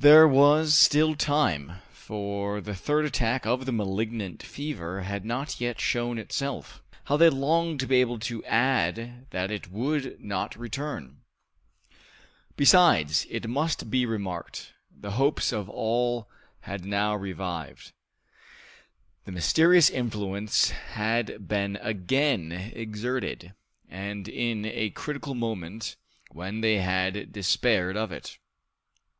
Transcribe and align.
There 0.00 0.26
was 0.26 0.74
still 0.74 1.14
time, 1.14 1.74
for 1.92 2.60
the 2.60 2.74
third 2.74 3.04
attack 3.04 3.46
of 3.46 3.66
the 3.66 3.72
malignant 3.72 4.42
fever 4.42 5.02
had 5.02 5.24
not 5.24 5.60
yet 5.60 5.80
shown 5.80 6.18
itself. 6.18 6.82
How 7.04 7.16
they 7.16 7.30
longed 7.30 7.78
to 7.78 7.86
be 7.86 8.00
able 8.00 8.18
to 8.18 8.44
add 8.46 9.26
that 9.30 9.52
it 9.52 9.70
would 9.70 10.18
not 10.20 10.56
return! 10.58 11.20
Besides, 12.56 13.28
it 13.30 13.48
must 13.48 13.88
be 13.92 14.04
remarked, 14.04 14.72
the 14.90 15.12
hopes 15.12 15.52
of 15.52 15.68
all 15.68 16.28
had 16.62 16.84
now 16.84 17.14
revived. 17.14 17.92
The 19.24 19.30
mysterious 19.30 19.88
influence 19.88 20.70
had 20.70 21.46
been 21.46 21.76
again 21.76 22.50
exerted, 22.50 23.54
and 23.88 24.26
in 24.26 24.64
a 24.64 24.90
critical 24.90 25.36
moment, 25.36 25.94
when 26.32 26.60
they 26.60 26.78
had 26.78 27.30
despaired 27.32 27.96
of 27.96 28.10
it. 28.10 28.36